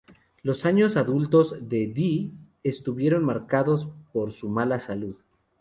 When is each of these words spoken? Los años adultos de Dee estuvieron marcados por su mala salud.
Los 0.41 0.65
años 0.65 0.97
adultos 0.97 1.57
de 1.69 1.85
Dee 1.85 2.31
estuvieron 2.63 3.23
marcados 3.23 3.87
por 4.11 4.31
su 4.31 4.49
mala 4.49 4.79
salud. 4.79 5.17